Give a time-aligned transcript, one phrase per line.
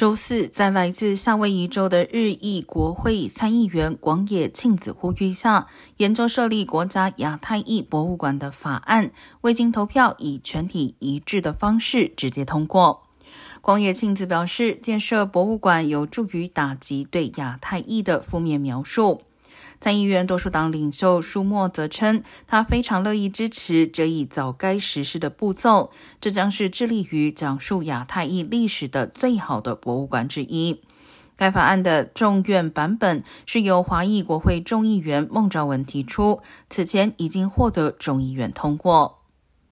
[0.00, 5.66] 周四，在来自夏威夷州的日裔国会参议员广野庆子呼吁下，
[5.98, 13.02] 研究设立国家亚太裔博物馆的法案未经投票，以全体一致的方式直接通过。
[13.60, 19.20] 广野庆子表示，建设博物馆有助于打击对亚太裔的负面描述。
[19.80, 25.90] 参议院多数党领袖舒默则称，他非常乐意支持这一早该实施的步骤，
[26.20, 30.82] 这将是致力于讲述亚太裔历史的最好的博物馆之一。
[31.34, 39.19] 该法案的众院版本是由华裔国会众议员孟昭文提出，此前已经获得众议院通过。